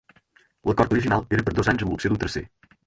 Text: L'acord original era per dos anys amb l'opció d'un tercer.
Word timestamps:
L'acord 0.69 0.95
original 0.95 1.27
era 1.39 1.47
per 1.51 1.55
dos 1.61 1.71
anys 1.75 1.87
amb 1.87 1.95
l'opció 1.95 2.15
d'un 2.15 2.25
tercer. 2.27 2.47